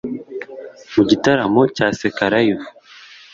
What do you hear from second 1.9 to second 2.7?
Seka Live